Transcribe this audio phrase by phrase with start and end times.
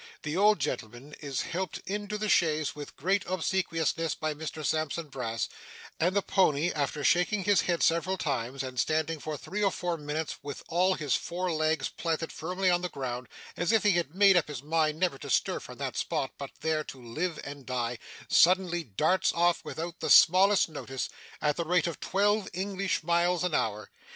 [0.23, 5.47] The old gentleman is helped into the chaise with great obsequiousness by Mr Sampson Brass;
[5.99, 9.97] and the pony, after shaking his head several times, and standing for three or four
[9.97, 14.15] minutes with all his four legs planted firmly on the ground, as if he had
[14.15, 17.67] made up his mind never to stir from that spot, but there to live and
[17.67, 21.09] die, suddenly darts off, without the smallest notice,
[21.43, 23.91] at the rate of twelve English miles an hour.